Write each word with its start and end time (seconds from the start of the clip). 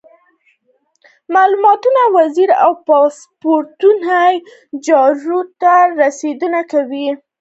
ډيپلومات 1.33 1.79
د 1.95 1.97
ویزو 2.15 2.45
او 2.63 2.71
پاسپورټ 2.87 3.81
چارو 4.85 5.39
ته 5.61 5.73
رسېدنه 6.01 6.61
کوي. 6.71 7.07